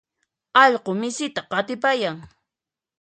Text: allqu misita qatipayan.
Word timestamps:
allqu 0.63 0.91
misita 0.99 1.41
qatipayan. 1.51 2.17